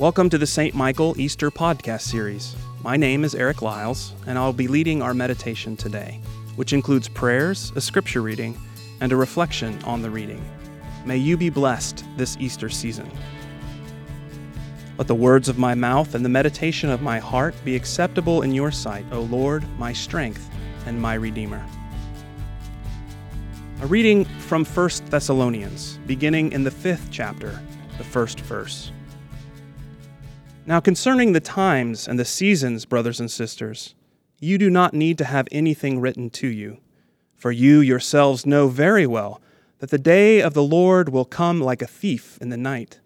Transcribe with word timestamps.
Welcome 0.00 0.30
to 0.30 0.38
the 0.38 0.46
St. 0.46 0.74
Michael 0.74 1.14
Easter 1.20 1.50
podcast 1.50 2.00
series. 2.00 2.56
My 2.82 2.96
name 2.96 3.22
is 3.22 3.34
Eric 3.34 3.60
Lyles, 3.60 4.14
and 4.26 4.38
I'll 4.38 4.50
be 4.50 4.66
leading 4.66 5.02
our 5.02 5.12
meditation 5.12 5.76
today, 5.76 6.22
which 6.56 6.72
includes 6.72 7.06
prayers, 7.06 7.70
a 7.76 7.82
scripture 7.82 8.22
reading, 8.22 8.58
and 9.02 9.12
a 9.12 9.16
reflection 9.16 9.78
on 9.84 10.00
the 10.00 10.08
reading. 10.08 10.42
May 11.04 11.18
you 11.18 11.36
be 11.36 11.50
blessed 11.50 12.02
this 12.16 12.38
Easter 12.40 12.70
season. 12.70 13.10
Let 14.96 15.06
the 15.06 15.14
words 15.14 15.50
of 15.50 15.58
my 15.58 15.74
mouth 15.74 16.14
and 16.14 16.24
the 16.24 16.30
meditation 16.30 16.88
of 16.88 17.02
my 17.02 17.18
heart 17.18 17.54
be 17.62 17.76
acceptable 17.76 18.40
in 18.40 18.54
your 18.54 18.70
sight, 18.70 19.04
O 19.12 19.20
Lord, 19.20 19.66
my 19.78 19.92
strength 19.92 20.48
and 20.86 20.98
my 20.98 21.12
Redeemer. 21.12 21.62
A 23.82 23.86
reading 23.86 24.24
from 24.24 24.64
1 24.64 24.90
Thessalonians, 25.10 25.98
beginning 26.06 26.52
in 26.52 26.64
the 26.64 26.70
fifth 26.70 27.08
chapter, 27.10 27.60
the 27.98 28.04
first 28.04 28.40
verse. 28.40 28.92
Now, 30.70 30.78
concerning 30.78 31.32
the 31.32 31.40
times 31.40 32.06
and 32.06 32.16
the 32.16 32.24
seasons, 32.24 32.84
brothers 32.84 33.18
and 33.18 33.28
sisters, 33.28 33.96
you 34.38 34.56
do 34.56 34.70
not 34.70 34.94
need 34.94 35.18
to 35.18 35.24
have 35.24 35.48
anything 35.50 35.98
written 35.98 36.30
to 36.30 36.46
you, 36.46 36.78
for 37.34 37.50
you 37.50 37.80
yourselves 37.80 38.46
know 38.46 38.68
very 38.68 39.04
well 39.04 39.42
that 39.80 39.90
the 39.90 39.98
day 39.98 40.40
of 40.40 40.54
the 40.54 40.62
Lord 40.62 41.08
will 41.08 41.24
come 41.24 41.60
like 41.60 41.82
a 41.82 41.88
thief 41.88 42.38
in 42.40 42.50
the 42.50 42.56
night. 42.56 43.00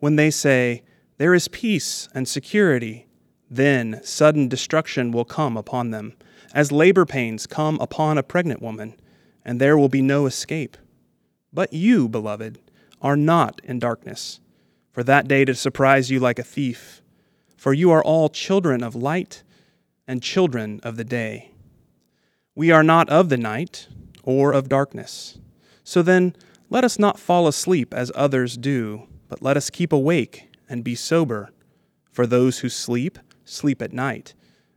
When 0.00 0.16
they 0.16 0.32
say, 0.32 0.82
There 1.16 1.32
is 1.32 1.46
peace 1.46 2.08
and 2.12 2.26
security, 2.26 3.06
then 3.48 4.00
sudden 4.02 4.48
destruction 4.48 5.12
will 5.12 5.24
come 5.24 5.56
upon 5.56 5.92
them, 5.92 6.14
as 6.52 6.72
labor 6.72 7.06
pains 7.06 7.46
come 7.46 7.78
upon 7.80 8.18
a 8.18 8.24
pregnant 8.24 8.60
woman 8.60 8.96
and 9.44 9.60
there 9.60 9.78
will 9.78 9.88
be 9.88 10.02
no 10.02 10.26
escape. 10.26 10.76
But 11.52 11.72
you, 11.72 12.08
beloved, 12.08 12.58
are 13.00 13.16
not 13.16 13.60
in 13.62 13.78
darkness, 13.78 14.40
for 15.00 15.04
that 15.04 15.26
day 15.26 15.46
to 15.46 15.54
surprise 15.54 16.10
you 16.10 16.20
like 16.20 16.38
a 16.38 16.42
thief. 16.42 17.00
For 17.56 17.72
you 17.72 17.90
are 17.90 18.04
all 18.04 18.28
children 18.28 18.82
of 18.82 18.94
light 18.94 19.42
and 20.06 20.22
children 20.22 20.78
of 20.82 20.98
the 20.98 21.04
day. 21.04 21.52
We 22.54 22.70
are 22.70 22.82
not 22.82 23.08
of 23.08 23.30
the 23.30 23.38
night 23.38 23.88
or 24.22 24.52
of 24.52 24.68
darkness. 24.68 25.38
So 25.84 26.02
then, 26.02 26.36
let 26.68 26.84
us 26.84 26.98
not 26.98 27.18
fall 27.18 27.48
asleep 27.48 27.94
as 27.94 28.12
others 28.14 28.58
do, 28.58 29.08
but 29.26 29.40
let 29.40 29.56
us 29.56 29.70
keep 29.70 29.90
awake 29.90 30.50
and 30.68 30.84
be 30.84 30.94
sober. 30.94 31.48
For 32.12 32.26
those 32.26 32.58
who 32.58 32.68
sleep, 32.68 33.18
sleep 33.46 33.80
at 33.80 33.94
night, 33.94 34.34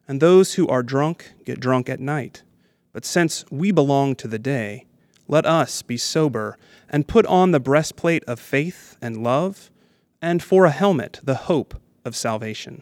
and 0.07 0.21
those 0.21 0.53
who 0.53 0.69
are 0.69 0.83
drunk 0.83 1.33
get 1.43 1.59
drunk 1.59 1.89
at 1.89 1.99
night. 1.99 2.43
But 2.93 3.03
since 3.03 3.43
we 3.51 3.73
belong 3.73 4.15
to 4.15 4.29
the 4.29 4.39
day, 4.39 4.85
let 5.27 5.45
us 5.45 5.81
be 5.81 5.97
sober 5.97 6.57
and 6.89 7.09
put 7.09 7.25
on 7.25 7.51
the 7.51 7.59
breastplate 7.59 8.23
of 8.23 8.39
faith 8.39 8.95
and 9.01 9.21
love, 9.21 9.69
and 10.23 10.41
for 10.41 10.63
a 10.63 10.71
helmet, 10.71 11.19
the 11.21 11.35
hope 11.35 11.75
of 12.05 12.15
salvation. 12.15 12.81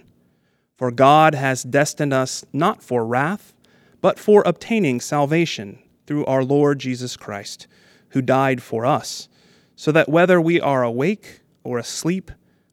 For 0.78 0.92
God 0.92 1.34
has 1.34 1.64
destined 1.64 2.14
us 2.14 2.45
not 2.53 2.84
for 2.84 3.03
wrath, 3.03 3.56
but 4.00 4.20
for 4.20 4.44
obtaining 4.45 5.02
salvation 5.02 5.80
through 6.06 6.23
our 6.25 6.44
Lord 6.44 6.78
Jesus 6.78 7.17
Christ, 7.17 7.66
who 8.09 8.22
died 8.22 8.62
for 8.62 8.86
us, 8.86 9.28
so 9.75 9.92
that 9.92 10.08
whether 10.08 10.39
we 10.39 10.62
are 10.62 10.84
awake 10.84 11.42
or 11.64 11.80
asleep, 11.80 12.30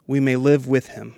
we 0.07 0.21
may 0.21 0.37
live 0.37 0.69
with 0.69 0.89
him. 0.89 1.17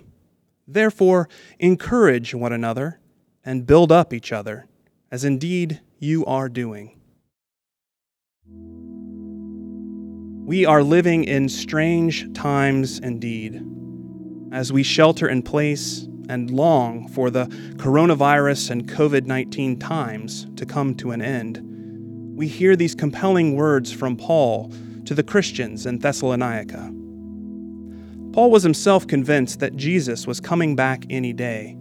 Therefore, 0.65 1.27
encourage 1.59 2.33
one 2.33 2.53
another 2.53 3.01
and 3.43 3.67
build 3.67 3.91
up 3.91 4.13
each 4.13 4.31
other, 4.31 4.65
as 5.11 5.25
indeed 5.25 5.81
you 5.99 6.25
are 6.25 6.47
doing. 6.47 6.97
We 10.43 10.65
are 10.65 10.81
living 10.81 11.23
in 11.23 11.47
strange 11.49 12.33
times 12.33 12.97
indeed, 12.97 13.63
as 14.51 14.73
we 14.73 14.81
shelter 14.81 15.29
in 15.29 15.43
place 15.43 16.07
and 16.29 16.49
long 16.49 17.07
for 17.09 17.29
the 17.29 17.45
coronavirus 17.77 18.71
and 18.71 18.89
COVID 18.89 19.27
19 19.27 19.77
times 19.77 20.47
to 20.55 20.65
come 20.65 20.95
to 20.95 21.11
an 21.11 21.21
end. 21.21 21.61
We 22.35 22.47
hear 22.47 22.75
these 22.75 22.95
compelling 22.95 23.55
words 23.55 23.91
from 23.91 24.17
Paul 24.17 24.73
to 25.05 25.13
the 25.13 25.23
Christians 25.23 25.85
in 25.85 25.99
Thessalonica. 25.99 26.91
Paul 28.33 28.49
was 28.49 28.63
himself 28.63 29.05
convinced 29.05 29.59
that 29.59 29.75
Jesus 29.75 30.25
was 30.25 30.39
coming 30.39 30.75
back 30.75 31.05
any 31.11 31.33
day. 31.33 31.77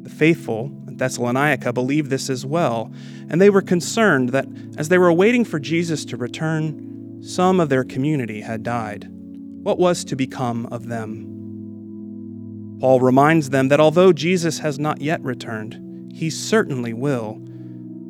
The 0.00 0.10
faithful 0.10 0.72
in 0.88 0.96
Thessalonica 0.96 1.74
believed 1.74 2.08
this 2.08 2.30
as 2.30 2.46
well, 2.46 2.90
and 3.28 3.38
they 3.38 3.50
were 3.50 3.60
concerned 3.60 4.30
that 4.30 4.46
as 4.78 4.88
they 4.88 4.96
were 4.96 5.12
waiting 5.12 5.44
for 5.44 5.58
Jesus 5.58 6.06
to 6.06 6.16
return, 6.16 6.87
some 7.20 7.60
of 7.60 7.68
their 7.68 7.84
community 7.84 8.40
had 8.40 8.62
died. 8.62 9.08
What 9.10 9.78
was 9.78 10.04
to 10.06 10.16
become 10.16 10.66
of 10.66 10.88
them? 10.88 12.78
Paul 12.80 13.00
reminds 13.00 13.50
them 13.50 13.68
that 13.68 13.80
although 13.80 14.12
Jesus 14.12 14.60
has 14.60 14.78
not 14.78 15.00
yet 15.00 15.20
returned, 15.22 16.12
he 16.12 16.30
certainly 16.30 16.92
will, 16.92 17.40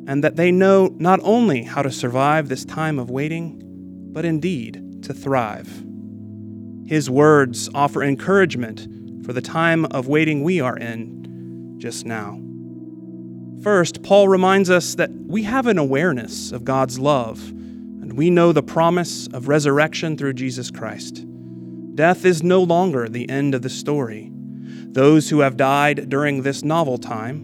and 0.07 0.23
that 0.23 0.35
they 0.35 0.51
know 0.51 0.95
not 0.99 1.19
only 1.23 1.63
how 1.63 1.81
to 1.81 1.91
survive 1.91 2.49
this 2.49 2.65
time 2.65 2.99
of 2.99 3.09
waiting, 3.09 3.59
but 4.11 4.25
indeed 4.25 5.03
to 5.03 5.13
thrive. 5.13 5.83
His 6.85 7.09
words 7.09 7.69
offer 7.73 8.03
encouragement 8.03 8.87
for 9.25 9.33
the 9.33 9.41
time 9.41 9.85
of 9.85 10.07
waiting 10.07 10.43
we 10.43 10.59
are 10.61 10.77
in 10.77 11.75
just 11.77 12.05
now. 12.05 12.39
First, 13.61 14.03
Paul 14.03 14.27
reminds 14.27 14.69
us 14.69 14.95
that 14.95 15.11
we 15.11 15.43
have 15.43 15.67
an 15.67 15.77
awareness 15.77 16.51
of 16.51 16.63
God's 16.63 16.97
love, 16.97 17.53
we 18.19 18.29
know 18.29 18.51
the 18.51 18.61
promise 18.61 19.27
of 19.27 19.47
resurrection 19.47 20.17
through 20.17 20.33
Jesus 20.33 20.69
Christ. 20.69 21.25
Death 21.95 22.25
is 22.25 22.43
no 22.43 22.61
longer 22.61 23.07
the 23.07 23.29
end 23.29 23.55
of 23.55 23.61
the 23.61 23.69
story. 23.69 24.29
Those 24.87 25.29
who 25.29 25.39
have 25.39 25.55
died 25.55 26.09
during 26.09 26.41
this 26.41 26.61
novel 26.61 26.97
time, 26.97 27.37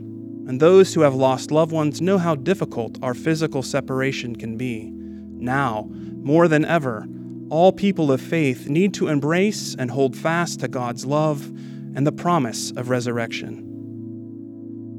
and 0.49 0.59
those 0.59 0.93
who 0.93 0.99
have 0.99 1.15
lost 1.15 1.49
loved 1.49 1.71
ones 1.71 2.01
know 2.01 2.17
how 2.17 2.35
difficult 2.35 3.01
our 3.01 3.13
physical 3.13 3.63
separation 3.63 4.35
can 4.35 4.57
be. 4.57 4.91
Now, 4.91 5.87
more 5.89 6.49
than 6.49 6.65
ever, 6.65 7.07
all 7.49 7.71
people 7.71 8.11
of 8.11 8.19
faith 8.19 8.67
need 8.67 8.93
to 8.95 9.07
embrace 9.07 9.77
and 9.79 9.89
hold 9.89 10.13
fast 10.13 10.59
to 10.59 10.67
God's 10.67 11.05
love 11.05 11.45
and 11.95 12.05
the 12.05 12.11
promise 12.11 12.71
of 12.71 12.89
resurrection. 12.89 13.63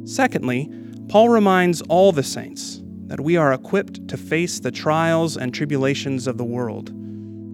Secondly, 0.06 0.70
Paul 1.10 1.28
reminds 1.28 1.82
all 1.82 2.12
the 2.12 2.22
saints 2.22 2.80
that 3.06 3.20
we 3.20 3.36
are 3.36 3.52
equipped 3.52 4.08
to 4.08 4.16
face 4.16 4.60
the 4.60 4.70
trials 4.70 5.36
and 5.36 5.54
tribulations 5.54 6.26
of 6.26 6.38
the 6.38 6.44
world. 6.44 6.90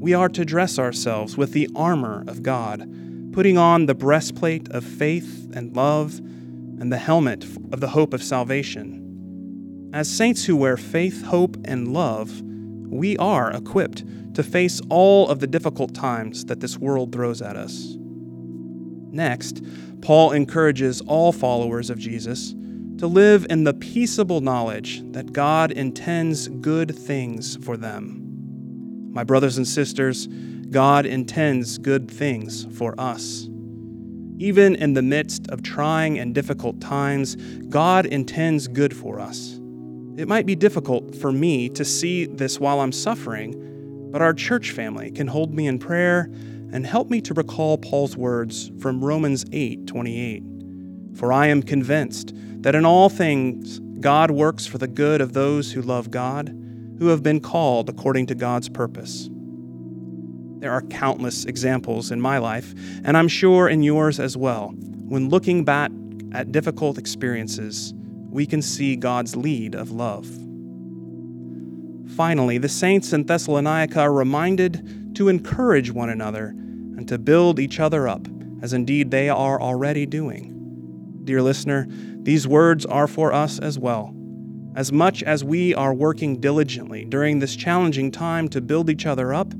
We 0.01 0.15
are 0.15 0.29
to 0.31 0.45
dress 0.45 0.79
ourselves 0.79 1.37
with 1.37 1.53
the 1.53 1.69
armor 1.77 2.25
of 2.27 2.43
God, 2.43 3.33
putting 3.33 3.59
on 3.59 3.87
the 3.87 3.95
breastplate 3.95 4.69
of 4.71 4.85
faith 4.85 5.51
and 5.55 5.77
love 5.77 6.19
and 6.19 6.91
the 6.91 6.99
helmet 6.99 7.45
of 7.73 7.81
the 7.81 7.89
hope 7.89 8.13
of 8.13 8.23
salvation. 8.23 9.91
As 9.93 10.11
saints 10.11 10.45
who 10.45 10.57
wear 10.57 10.77
faith, 10.77 11.23
hope, 11.23 11.57
and 11.65 11.93
love, 11.93 12.41
we 12.41 13.17
are 13.19 13.53
equipped 13.53 14.05
to 14.35 14.43
face 14.43 14.81
all 14.89 15.29
of 15.29 15.41
the 15.41 15.47
difficult 15.47 15.95
times 15.95 16.47
that 16.47 16.61
this 16.61 16.79
world 16.79 17.13
throws 17.13 17.43
at 17.43 17.57
us. 17.57 17.97
Next, 19.13 19.63
Paul 20.01 20.33
encourages 20.33 21.03
all 21.03 21.33
followers 21.33 21.91
of 21.91 21.99
Jesus 21.99 22.55
to 23.03 23.09
live 23.09 23.45
in 23.51 23.65
the 23.65 23.75
peaceable 23.75 24.41
knowledge 24.41 25.03
that 25.11 25.33
God 25.33 25.73
intends 25.73 26.47
good 26.47 26.97
things 26.97 27.57
for 27.57 27.77
them. 27.77 29.11
My 29.13 29.25
brothers 29.25 29.57
and 29.57 29.67
sisters, 29.67 30.29
God 30.71 31.05
intends 31.05 31.79
good 31.79 32.09
things 32.09 32.65
for 32.79 32.95
us. 33.01 33.49
Even 34.39 34.77
in 34.77 34.95
the 34.95 35.03
midst 35.03 35.49
of 35.49 35.65
trying 35.65 36.21
and 36.21 36.33
difficult 36.33 36.81
times, 36.81 37.35
God 37.69 38.07
intends 38.07 38.69
good 38.69 38.97
for 38.97 39.19
us. 39.19 39.59
It 40.17 40.29
might 40.29 40.47
be 40.47 40.55
difficult 40.55 41.17
for 41.17 41.33
me 41.33 41.69
to 41.71 41.85
see 41.85 42.27
this 42.27 42.61
while 42.61 42.79
I'm 42.79 42.93
suffering, 42.93 44.11
but 44.13 44.23
our 44.23 44.33
church 44.33 44.71
family 44.71 45.11
can 45.11 45.27
hold 45.27 45.53
me 45.53 45.67
in 45.67 45.81
prayer 45.81 46.31
and 46.73 46.87
help 46.87 47.11
me 47.11 47.21
to 47.23 47.35
recall 47.35 47.79
Paul's 47.79 48.17
words 48.17 48.71
from 48.79 49.05
Romans 49.05 49.45
8:28. 49.51 50.52
For 51.15 51.33
I 51.33 51.49
am 51.49 51.63
convinced 51.63 52.33
that 52.63 52.75
in 52.75 52.85
all 52.85 53.09
things 53.09 53.81
God 54.01 54.31
works 54.31 54.67
for 54.67 54.79
the 54.79 54.89
good 54.89 55.21
of 55.21 55.33
those 55.33 55.73
who 55.73 55.83
love 55.83 56.11
God, 56.11 56.49
who 56.99 57.09
have 57.09 57.23
been 57.23 57.41
called 57.41 57.89
according 57.89 58.27
to 58.27 58.35
God's 58.35 58.69
purpose. 58.69 59.29
There 60.59 60.73
are 60.73 60.83
countless 60.83 61.45
examples 61.45 62.11
in 62.11 62.21
my 62.21 62.39
life, 62.39 62.75
and 63.05 63.17
I'm 63.17 63.29
sure 63.29 63.69
in 63.69 63.83
yours 63.83 64.21
as 64.21 64.37
well. 64.37 64.73
When 64.77 65.29
looking 65.29 65.65
back 65.65 65.91
at 66.33 66.53
difficult 66.53 66.99
experiences, 66.99 67.93
we 68.31 68.47
can 68.47 68.63
see 68.63 68.97
God's 68.97 69.37
lead 69.37 69.75
of 69.75 69.91
love. 69.91 70.27
Finally, 72.17 72.59
the 72.59 72.69
saints 72.69 73.13
in 73.13 73.25
Thessalonica 73.25 74.01
are 74.01 74.13
reminded 74.13 75.15
to 75.17 75.29
encourage 75.29 75.91
one 75.91 76.11
another 76.11 76.49
and 76.49 77.09
to 77.09 77.19
build 77.19 77.59
each 77.59 77.81
other 77.81 78.07
up, 78.07 78.27
as 78.63 78.73
indeed 78.73 79.11
they 79.11 79.29
are 79.29 79.61
already 79.61 80.07
doing. 80.07 80.52
Dear 81.25 81.43
listener, 81.43 81.87
these 82.23 82.49
words 82.49 82.85
are 82.87 83.07
for 83.07 83.33
us 83.33 83.59
as 83.59 83.79
well. 83.79 84.15
As 84.75 84.91
much 84.91 85.23
as 85.23 85.45
we 85.45 85.75
are 85.75 85.95
working 85.95 86.41
diligently 86.41 87.05
during 87.05 87.39
this 87.39 87.57
challenging 87.57 88.11
time 88.11 88.49
to 88.49 88.61
build 88.61 88.89
each 88.91 89.07
other 89.07 89.35
up 89.35 89.53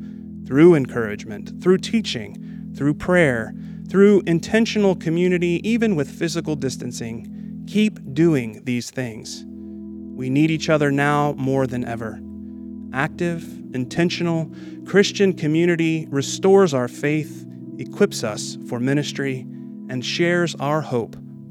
through 0.47 0.75
encouragement, 0.75 1.63
through 1.63 1.79
teaching, 1.79 2.73
through 2.75 2.95
prayer, 2.95 3.55
Through 3.93 4.23
intentional 4.27 4.97
community, 4.97 5.61
even 5.69 5.97
with 5.97 6.09
physical 6.11 6.57
distancing, 6.57 7.65
keep 7.67 7.99
doing 8.15 8.63
these 8.65 8.91
things. 8.91 9.45
We 9.47 10.31
need 10.31 10.51
each 10.51 10.71
other 10.71 10.91
now 10.91 11.35
more 11.37 11.67
than 11.67 11.85
ever. 11.85 12.19
Active, 12.95 13.45
intentional, 13.75 14.51
Christian 14.87 15.35
community 15.35 16.07
restores 16.09 16.73
our 16.73 16.89
faith, 16.89 17.47
equips 17.79 18.25
us 18.25 18.57
for 18.67 18.81
ministry, 18.81 19.47
and 19.91 20.03
shares 20.03 20.55
our 20.55 20.81
hope 20.81 21.17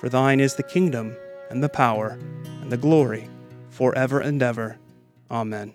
For 0.00 0.08
thine 0.08 0.40
is 0.40 0.54
the 0.54 0.62
kingdom, 0.62 1.14
and 1.50 1.62
the 1.62 1.68
power, 1.68 2.18
and 2.62 2.72
the 2.72 2.78
glory, 2.78 3.28
forever 3.68 4.18
and 4.18 4.42
ever. 4.42 4.78
Amen. 5.30 5.74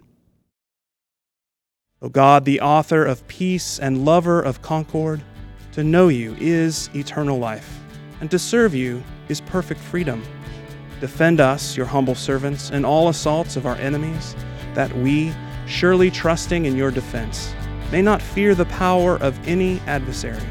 O 2.02 2.10
God, 2.10 2.44
the 2.44 2.60
author 2.60 3.06
of 3.06 3.28
peace 3.28 3.78
and 3.78 4.04
lover 4.04 4.42
of 4.42 4.64
concord, 4.64 5.22
to 5.74 5.84
know 5.84 6.08
you 6.08 6.36
is 6.40 6.90
eternal 6.96 7.38
life, 7.38 7.80
and 8.20 8.32
to 8.32 8.40
serve 8.40 8.74
you 8.74 9.04
is 9.30 9.42
perfect 9.42 9.80
freedom. 9.80 10.24
Defend 11.00 11.40
us, 11.40 11.78
your 11.78 11.86
humble 11.86 12.16
servants, 12.16 12.72
in 12.72 12.84
all 12.84 13.10
assaults 13.10 13.56
of 13.56 13.68
our 13.68 13.76
enemies, 13.76 14.36
that 14.74 14.92
we, 14.98 15.32
surely 15.68 16.10
trusting 16.10 16.66
in 16.66 16.76
your 16.76 16.90
defense, 16.90 17.54
may 17.92 18.02
not 18.02 18.24
fear 18.24 18.56
the 18.56 18.66
power 18.66 19.18
of 19.18 19.38
any 19.48 19.80
adversary 19.82 20.42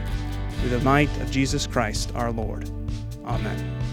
through 0.61 0.71
the 0.71 0.79
might 0.81 1.11
of 1.21 1.33
Jesus 1.33 1.67
Christ 1.67 2.13
our 2.15 2.31
Lord. 2.31 2.71
Amen. 3.27 3.84